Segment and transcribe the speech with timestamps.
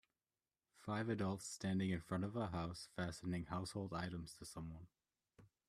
[0.79, 4.87] Five adults standing in front of a house fastening house hold items to someone.